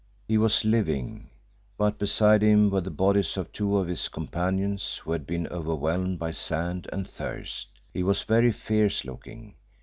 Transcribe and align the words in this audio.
He 0.27 0.39
was 0.39 0.65
living, 0.65 1.29
but 1.77 1.99
beside 1.99 2.41
him 2.41 2.71
were 2.71 2.81
the 2.81 2.89
bodies 2.89 3.37
of 3.37 3.51
two 3.51 3.77
of 3.77 3.85
his 3.87 4.07
companions 4.09 4.95
who 4.97 5.11
had 5.11 5.27
been 5.27 5.45
overwhelmed 5.49 6.17
by 6.17 6.31
sand 6.31 6.89
and 6.91 7.07
thirst. 7.07 7.67
He 7.93 8.01
was 8.01 8.23
very 8.23 8.51
fierce 8.51 9.05
looking. 9.05 9.53